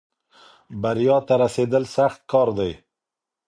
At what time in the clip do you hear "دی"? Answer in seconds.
2.57-2.71